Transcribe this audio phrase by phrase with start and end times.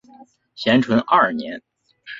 [0.55, 1.61] 咸淳二年。